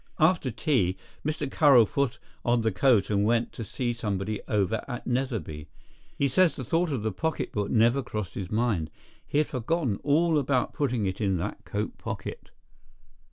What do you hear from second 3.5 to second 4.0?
to see